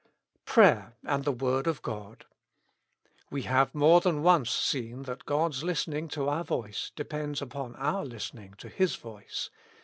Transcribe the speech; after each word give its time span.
Prayer 0.45 0.95
and 1.03 1.25
thk 1.25 1.41
Word 1.43 1.67
of 1.67 1.83
God. 1.83 2.25
"We 3.29 3.43
have 3.43 3.75
more 3.75 4.01
than 4.01 4.23
once 4.23 4.49
seen 4.49 5.03
that 5.03 5.27
God's 5.27 5.63
listening 5.63 6.07
to 6.07 6.27
our 6.27 6.43
voice 6.43 6.91
depends 6.95 7.39
upon 7.39 7.75
our 7.75 8.03
listening 8.03 8.55
to 8.55 8.67
His 8.67 8.95
voice. 8.95 9.51